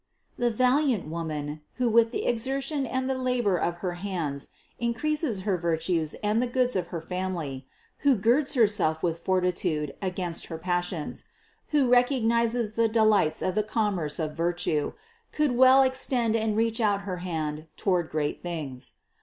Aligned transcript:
The 0.35 0.49
valiant 0.49 1.07
Woman, 1.07 1.61
who 1.75 1.87
with 1.87 2.09
the 2.09 2.25
exertion 2.25 2.87
and 2.87 3.07
the 3.07 3.15
labor 3.19 3.55
of 3.57 3.75
her 3.85 3.91
hands 4.01 4.47
increases 4.79 5.41
her 5.41 5.59
virtues 5.59 6.15
and 6.23 6.41
the 6.41 6.47
goods 6.47 6.75
of 6.75 6.87
her 6.87 7.01
family, 7.01 7.67
who 7.99 8.15
girds 8.15 8.55
Herself 8.55 9.03
with 9.03 9.19
fortitude 9.23 9.93
against 10.01 10.47
her 10.47 10.57
passions, 10.57 11.25
who 11.67 11.87
recognizes 11.87 12.73
the 12.73 12.87
delights 12.87 13.43
of 13.43 13.53
the 13.53 13.61
commerce 13.61 14.17
of 14.17 14.33
virtue, 14.33 14.93
could 15.31 15.51
well 15.51 15.83
extend 15.83 16.35
and 16.35 16.57
reach 16.57 16.81
out 16.81 17.01
her 17.01 17.17
hand 17.17 17.67
to 17.77 17.89
ward 17.91 18.09
great 18.09 18.41
things. 18.41 18.93